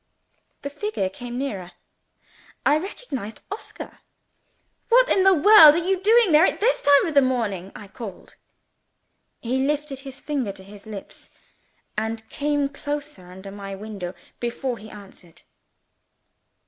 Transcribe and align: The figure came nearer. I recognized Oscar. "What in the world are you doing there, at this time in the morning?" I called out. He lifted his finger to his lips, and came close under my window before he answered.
The 0.63 0.71
figure 0.71 1.09
came 1.09 1.37
nearer. 1.37 1.73
I 2.65 2.79
recognized 2.79 3.41
Oscar. 3.51 3.99
"What 4.89 5.07
in 5.09 5.23
the 5.23 5.35
world 5.35 5.75
are 5.75 5.87
you 5.87 6.01
doing 6.01 6.31
there, 6.31 6.43
at 6.43 6.59
this 6.59 6.81
time 6.81 7.05
in 7.09 7.13
the 7.13 7.21
morning?" 7.21 7.71
I 7.75 7.87
called 7.87 8.29
out. 8.29 8.35
He 9.41 9.59
lifted 9.63 9.99
his 9.99 10.19
finger 10.19 10.51
to 10.53 10.63
his 10.63 10.87
lips, 10.87 11.29
and 11.95 12.27
came 12.29 12.67
close 12.67 13.19
under 13.19 13.51
my 13.51 13.75
window 13.75 14.15
before 14.39 14.79
he 14.79 14.89
answered. 14.89 15.43